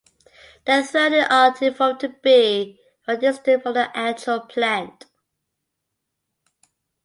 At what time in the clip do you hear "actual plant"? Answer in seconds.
3.95-5.05